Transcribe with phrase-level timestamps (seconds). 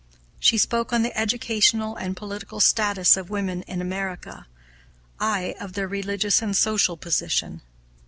[0.39, 4.47] She spoke on the educational and political status of women in America,
[5.19, 7.61] I of their religious and social position.